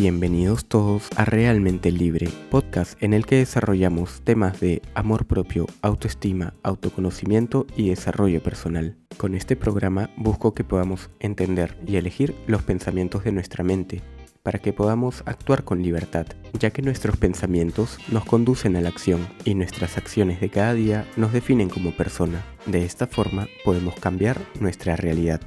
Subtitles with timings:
[0.00, 6.54] Bienvenidos todos a Realmente Libre, podcast en el que desarrollamos temas de amor propio, autoestima,
[6.62, 8.96] autoconocimiento y desarrollo personal.
[9.18, 14.00] Con este programa busco que podamos entender y elegir los pensamientos de nuestra mente
[14.42, 16.24] para que podamos actuar con libertad,
[16.58, 21.06] ya que nuestros pensamientos nos conducen a la acción y nuestras acciones de cada día
[21.18, 22.42] nos definen como persona.
[22.64, 25.42] De esta forma podemos cambiar nuestra realidad.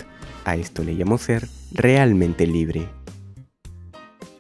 [0.46, 2.88] A esto le llamo ser realmente libre.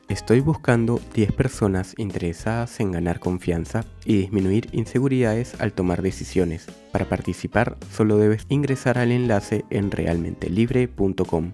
[0.10, 6.68] Estoy buscando 10 personas interesadas en ganar confianza y disminuir inseguridades al tomar decisiones.
[6.92, 11.54] Para participar solo debes ingresar al enlace en realmentelibre.com.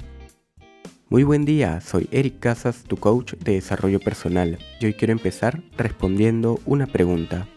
[1.09, 5.61] Muy buen día, soy Eric Casas, tu coach de desarrollo personal, y hoy quiero empezar
[5.77, 7.47] respondiendo una pregunta.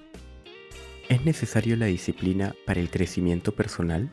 [1.08, 4.10] ¿Es necesario la disciplina para el crecimiento personal?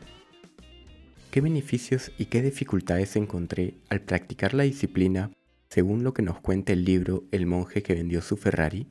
[1.30, 5.30] ¿Qué beneficios y qué dificultades encontré al practicar la disciplina
[5.70, 8.88] según lo que nos cuenta el libro El monje que vendió su Ferrari?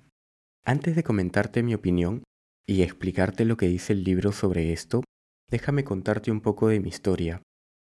[0.66, 2.24] Antes de comentarte mi opinión
[2.66, 5.04] y explicarte lo que dice el libro sobre esto,
[5.50, 7.42] déjame contarte un poco de mi historia.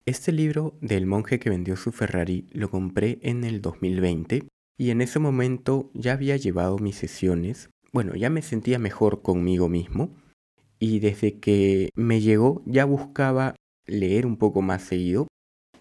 [0.05, 5.01] Este libro del monje que vendió su Ferrari lo compré en el 2020 y en
[5.01, 10.15] ese momento ya había llevado mis sesiones, bueno, ya me sentía mejor conmigo mismo
[10.77, 15.27] y desde que me llegó ya buscaba leer un poco más seguido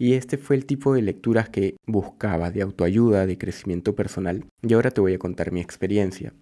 [0.03, 4.73] y este fue el tipo de lecturas que buscaba de autoayuda, de crecimiento personal y
[4.75, 6.35] ahora te voy a contar mi experiencia.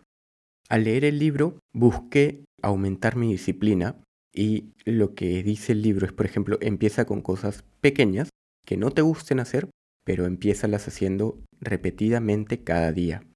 [0.70, 4.02] Al leer el libro busqué aumentar mi disciplina
[4.34, 8.30] y lo que dice el libro es, por ejemplo, empieza con cosas pequeñas
[8.64, 9.68] que no te gusten hacer,
[10.06, 13.26] pero las haciendo repetidamente cada día.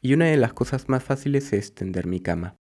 [0.00, 2.56] Y una de las cosas más fáciles es tender mi cama.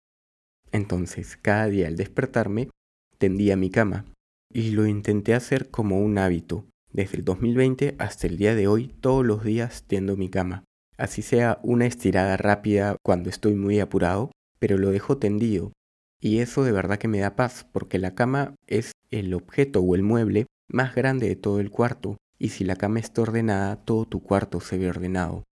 [0.72, 2.70] Entonces, cada día al despertarme,
[3.18, 4.06] tendía mi cama
[4.50, 6.66] y lo intenté hacer como un hábito.
[6.96, 10.64] Desde el 2020 hasta el día de hoy, todos los días tiendo mi cama.
[10.98, 15.74] Así sea una estirada rápida cuando estoy muy apurado, pero lo dejo tendido.
[16.22, 19.94] Y eso de verdad que me da paz, porque la cama es el objeto o
[19.94, 24.06] el mueble más grande de todo el cuarto, y si la cama está ordenada, todo
[24.06, 25.44] tu cuarto se ve ordenado.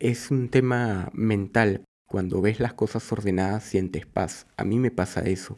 [0.00, 1.84] Es un tema mental.
[2.08, 4.48] Cuando ves las cosas ordenadas sientes paz.
[4.56, 5.56] A mí me pasa eso.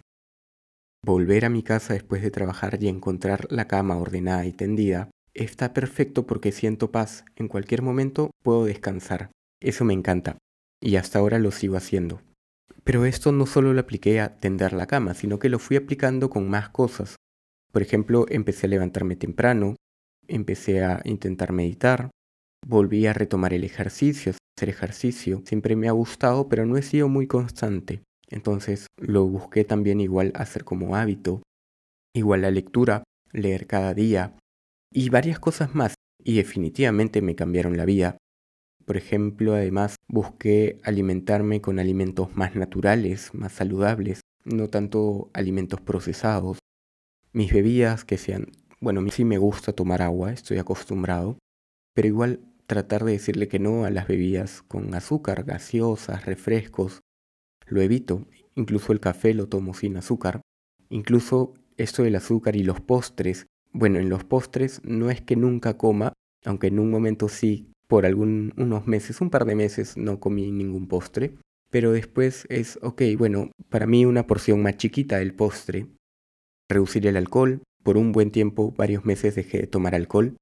[1.03, 5.73] Volver a mi casa después de trabajar y encontrar la cama ordenada y tendida está
[5.73, 7.25] perfecto porque siento paz.
[7.37, 9.31] En cualquier momento puedo descansar.
[9.61, 10.39] Eso me encanta.
[10.81, 12.21] Y hasta ahora lo sigo haciendo.
[12.85, 16.31] Pero esto no solo lo apliqué a tender la cama, sino que lo fui aplicando
[16.31, 17.17] con más cosas.
[17.73, 19.77] Por ejemplo, empecé a levantarme temprano,
[20.29, 22.11] empecé a intentar meditar,
[22.67, 25.43] volví a retomar el ejercicio, hacer ejercicio.
[25.45, 28.03] Siempre me ha gustado, pero no he sido muy constante.
[28.29, 31.43] Entonces lo busqué también igual hacer como hábito,
[32.15, 34.37] igual la lectura, leer cada día
[34.91, 35.95] y varias cosas más.
[36.23, 38.17] Y definitivamente me cambiaron la vida.
[38.85, 46.59] Por ejemplo, además busqué alimentarme con alimentos más naturales, más saludables, no tanto alimentos procesados.
[47.33, 51.39] Mis bebidas que sean, bueno, a sí me gusta tomar agua, estoy acostumbrado,
[51.95, 57.01] pero igual tratar de decirle que no a las bebidas con azúcar, gaseosas, refrescos,
[57.67, 60.41] lo evito, incluso el café lo tomo sin azúcar.
[60.89, 63.47] Incluso esto del azúcar y los postres.
[63.73, 66.13] Bueno, en los postres no es que nunca coma,
[66.45, 70.89] aunque en un momento sí, por algunos meses, un par de meses no comí ningún
[70.89, 71.37] postre.
[71.71, 75.87] Pero después es, ok, bueno, para mí una porción más chiquita del postre.
[76.69, 77.63] Reducir el alcohol.
[77.83, 80.37] Por un buen tiempo, varios meses dejé de tomar alcohol.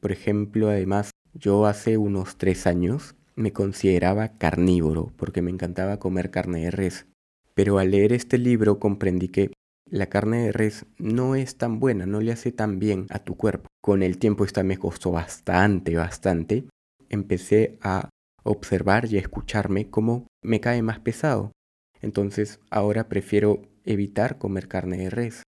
[0.00, 6.30] Por ejemplo, además, yo hace unos tres años me consideraba carnívoro porque me encantaba comer
[6.30, 7.06] carne de res.
[7.54, 9.50] Pero al leer este libro comprendí que
[9.90, 13.36] la carne de res no es tan buena, no le hace tan bien a tu
[13.36, 13.68] cuerpo.
[13.82, 16.64] Con el tiempo esta me costó bastante, bastante.
[17.08, 18.08] Empecé a
[18.42, 21.52] observar y a escucharme cómo me cae más pesado.
[22.00, 25.42] Entonces ahora prefiero evitar comer carne de res.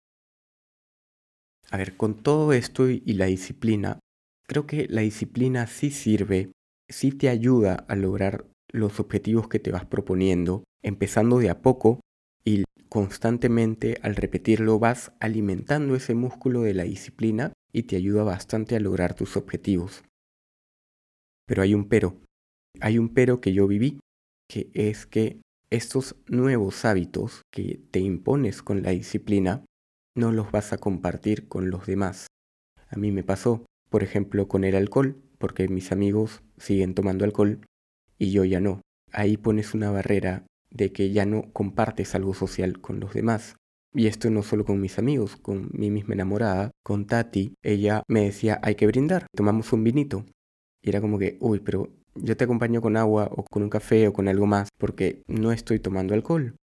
[1.70, 3.98] A ver, con todo esto y la disciplina,
[4.46, 6.50] creo que la disciplina sí sirve
[6.92, 12.00] sí te ayuda a lograr los objetivos que te vas proponiendo, empezando de a poco
[12.44, 18.76] y constantemente al repetirlo vas alimentando ese músculo de la disciplina y te ayuda bastante
[18.76, 20.04] a lograr tus objetivos.
[21.46, 22.18] Pero hay un pero,
[22.80, 23.98] hay un pero que yo viví,
[24.46, 25.40] que es que
[25.70, 29.64] estos nuevos hábitos que te impones con la disciplina
[30.14, 32.26] no los vas a compartir con los demás.
[32.90, 37.64] A mí me pasó, por ejemplo, con el alcohol porque mis amigos siguen tomando alcohol
[38.18, 38.82] y yo ya no.
[39.12, 43.56] Ahí pones una barrera de que ya no compartes algo social con los demás.
[43.94, 48.24] Y esto no solo con mis amigos, con mi misma enamorada, con Tati, ella me
[48.24, 50.24] decía, hay que brindar, tomamos un vinito.
[50.82, 54.08] Y era como que, uy, pero yo te acompaño con agua o con un café
[54.08, 56.56] o con algo más porque no estoy tomando alcohol.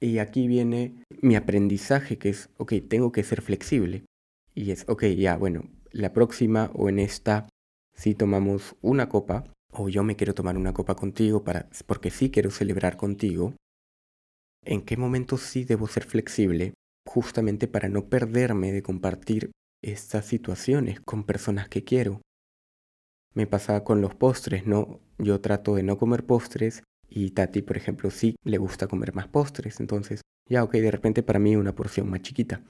[0.00, 4.04] Y aquí viene mi aprendizaje que es, ok, tengo que ser flexible.
[4.54, 7.48] Y es, ok, ya, bueno, la próxima o en esta,
[7.94, 12.30] si tomamos una copa, o yo me quiero tomar una copa contigo para, porque sí
[12.30, 13.54] quiero celebrar contigo,
[14.64, 16.74] ¿en qué momento sí debo ser flexible
[17.06, 19.50] justamente para no perderme de compartir
[19.82, 22.20] estas situaciones con personas que quiero?
[23.34, 25.00] Me pasa con los postres, ¿no?
[25.18, 29.28] Yo trato de no comer postres y Tati, por ejemplo, sí le gusta comer más
[29.28, 32.62] postres, entonces ya, ok, de repente para mí una porción más chiquita.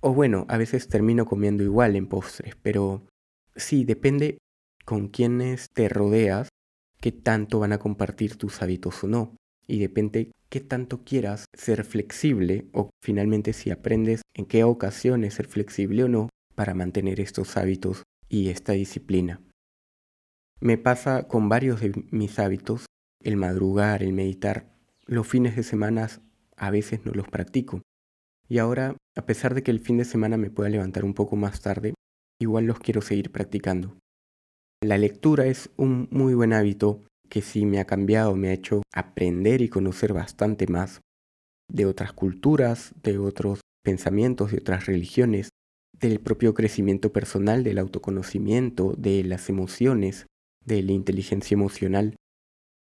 [0.00, 3.06] O bueno, a veces termino comiendo igual en postres, pero
[3.54, 4.38] sí, depende
[4.84, 6.48] con quienes te rodeas,
[7.00, 9.36] qué tanto van a compartir tus hábitos o no.
[9.66, 15.46] Y depende qué tanto quieras ser flexible o finalmente si aprendes en qué ocasiones ser
[15.46, 19.40] flexible o no para mantener estos hábitos y esta disciplina.
[20.60, 22.86] Me pasa con varios de mis hábitos,
[23.22, 24.72] el madrugar, el meditar.
[25.06, 26.08] Los fines de semana
[26.56, 27.82] a veces no los practico.
[28.48, 31.36] Y ahora, a pesar de que el fin de semana me pueda levantar un poco
[31.36, 31.94] más tarde,
[32.38, 33.96] igual los quiero seguir practicando.
[34.82, 36.98] La lectura es un muy buen hábito
[37.28, 41.00] que sí me ha cambiado, me ha hecho aprender y conocer bastante más
[41.68, 45.50] de otras culturas, de otros pensamientos, de otras religiones,
[46.00, 50.26] del propio crecimiento personal, del autoconocimiento, de las emociones,
[50.64, 52.16] de la inteligencia emocional.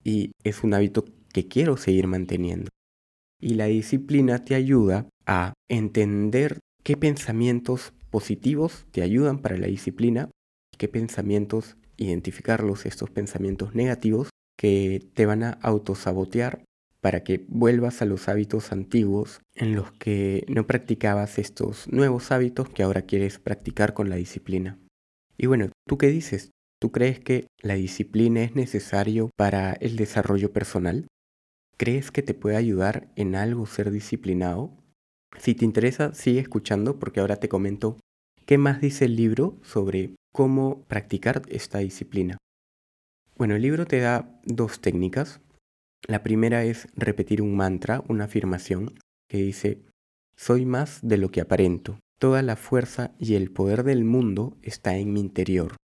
[0.01, 1.03] Y es un hábito
[1.33, 2.69] que quiero seguir manteniendo.
[3.41, 10.29] Y la disciplina te ayuda a entender qué pensamientos positivos te ayudan para la disciplina
[10.73, 16.63] y qué pensamientos identificarlos, estos pensamientos negativos que te van a autosabotear
[17.01, 22.69] para que vuelvas a los hábitos antiguos en los que no practicabas estos nuevos hábitos
[22.69, 24.77] que ahora quieres practicar con la disciplina.
[25.37, 26.51] Y bueno, ¿tú qué dices?
[26.81, 31.07] ¿Tú crees que la disciplina es necesario para el desarrollo personal?
[31.77, 34.77] ¿Crees que te puede ayudar en algo ser disciplinado?
[35.37, 37.97] Si te interesa, sigue escuchando porque ahora te comento
[38.49, 42.39] qué más dice el libro sobre cómo practicar esta disciplina.
[43.37, 45.39] Bueno, el libro te da dos técnicas.
[46.07, 48.95] La primera es repetir un mantra, una afirmación
[49.29, 49.85] que dice,
[50.35, 51.99] soy más de lo que aparento.
[52.17, 55.75] Toda la fuerza y el poder del mundo está en mi interior.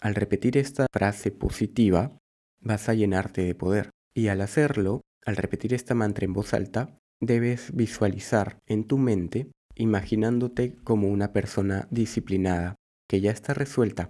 [0.00, 2.16] Al repetir esta frase positiva,
[2.60, 3.90] vas a llenarte de poder.
[4.14, 9.50] Y al hacerlo, al repetir esta mantra en voz alta, debes visualizar en tu mente,
[9.74, 12.76] imaginándote como una persona disciplinada,
[13.08, 14.08] que ya está resuelta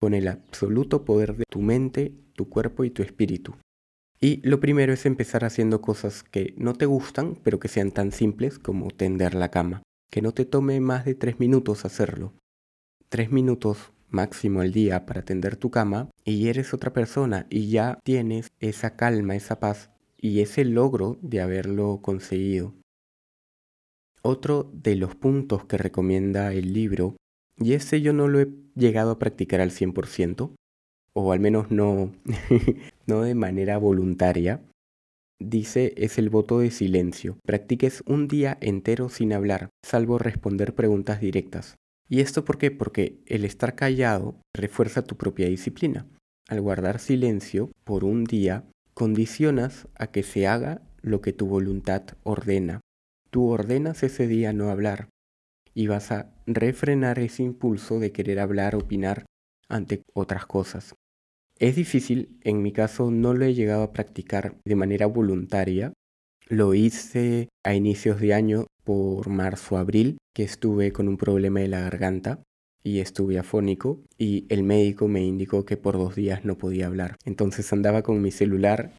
[0.00, 3.54] con el absoluto poder de tu mente, tu cuerpo y tu espíritu.
[4.20, 8.12] Y lo primero es empezar haciendo cosas que no te gustan, pero que sean tan
[8.12, 9.82] simples como tender la cama.
[10.10, 12.32] Que no te tome más de tres minutos hacerlo.
[13.08, 17.98] Tres minutos máximo al día para tender tu cama y eres otra persona y ya
[18.04, 22.74] tienes esa calma, esa paz y ese logro de haberlo conseguido.
[24.26, 27.14] Otro de los puntos que recomienda el libro
[27.58, 30.54] y ese yo no lo he llegado a practicar al 100%,
[31.12, 32.10] o al menos no,
[33.06, 34.62] no de manera voluntaria.
[35.38, 37.36] Dice es el voto de silencio.
[37.44, 41.74] Practiques un día entero sin hablar, salvo responder preguntas directas.
[42.08, 42.70] ¿Y esto por qué?
[42.70, 46.06] Porque el estar callado refuerza tu propia disciplina.
[46.48, 48.64] Al guardar silencio por un día,
[48.94, 52.80] condicionas a que se haga lo que tu voluntad ordena.
[53.34, 55.08] Tú ordenas ese día no hablar,
[55.74, 59.26] y vas a refrenar ese impulso de querer hablar, opinar
[59.68, 60.94] ante otras cosas.
[61.58, 65.92] Es difícil, en mi caso no lo he llegado a practicar de manera voluntaria.
[66.46, 71.80] Lo hice a inicios de año por marzo-abril, que estuve con un problema de la
[71.80, 72.40] garganta
[72.84, 77.16] y estuve afónico y el médico me indicó que por dos días no podía hablar.
[77.24, 78.92] Entonces andaba con mi celular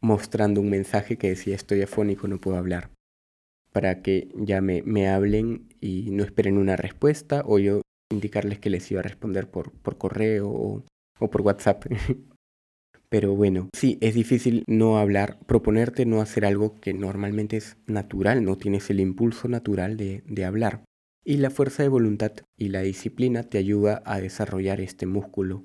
[0.00, 2.88] mostrando un mensaje que decía estoy afónico, no puedo hablar
[3.72, 8.90] para que ya me, hablen y no esperen una respuesta o yo indicarles que les
[8.90, 10.84] iba a responder por, por correo o,
[11.18, 11.84] o por WhatsApp.
[13.08, 18.42] Pero bueno, sí, es difícil no hablar, proponerte no hacer algo que normalmente es natural,
[18.42, 20.82] no tienes el impulso natural de, de hablar.
[21.24, 25.64] Y la fuerza de voluntad y la disciplina te ayuda a desarrollar este músculo.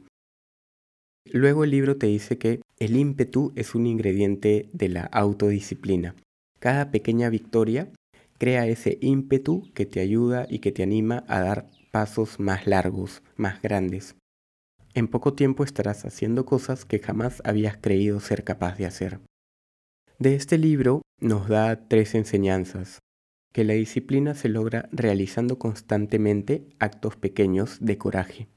[1.31, 6.15] Luego el libro te dice que el ímpetu es un ingrediente de la autodisciplina.
[6.59, 7.91] Cada pequeña victoria
[8.37, 13.23] crea ese ímpetu que te ayuda y que te anima a dar pasos más largos,
[13.35, 14.15] más grandes.
[14.93, 19.19] En poco tiempo estarás haciendo cosas que jamás habías creído ser capaz de hacer.
[20.19, 22.99] De este libro nos da tres enseñanzas.
[23.53, 28.47] Que la disciplina se logra realizando constantemente actos pequeños de coraje.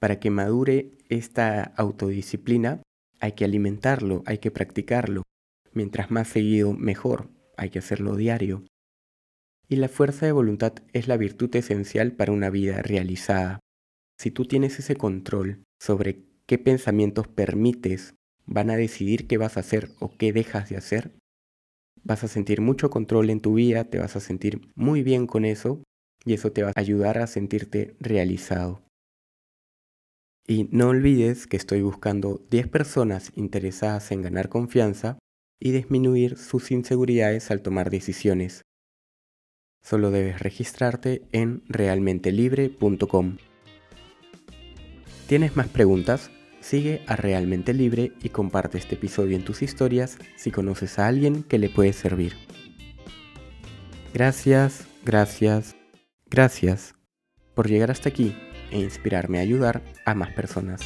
[0.00, 2.82] Para que madure esta autodisciplina,
[3.20, 5.22] hay que alimentarlo, hay que practicarlo.
[5.72, 7.30] Mientras más seguido, mejor.
[7.56, 8.64] Hay que hacerlo diario.
[9.68, 13.60] Y la fuerza de voluntad es la virtud esencial para una vida realizada.
[14.18, 18.14] Si tú tienes ese control sobre qué pensamientos permites,
[18.44, 21.12] van a decidir qué vas a hacer o qué dejas de hacer,
[22.02, 25.44] vas a sentir mucho control en tu vida, te vas a sentir muy bien con
[25.44, 25.82] eso
[26.24, 28.82] y eso te va a ayudar a sentirte realizado.
[30.46, 35.18] Y no olvides que estoy buscando 10 personas interesadas en ganar confianza
[35.62, 38.62] y disminuir sus inseguridades al tomar decisiones.
[39.80, 43.36] Solo debes registrarte en realmentelibre.com.
[45.28, 46.30] ¿Tienes más preguntas?
[46.60, 51.44] Sigue a Realmente Libre y comparte este episodio en tus historias si conoces a alguien
[51.44, 52.34] que le puede servir.
[54.12, 55.76] Gracias, gracias,
[56.28, 56.94] gracias
[57.54, 58.34] por llegar hasta aquí
[58.72, 60.80] e inspirarme a ayudar a más personas.